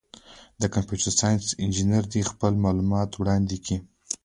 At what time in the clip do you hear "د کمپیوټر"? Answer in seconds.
0.61-1.11